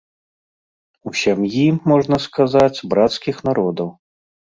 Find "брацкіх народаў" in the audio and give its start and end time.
2.95-3.93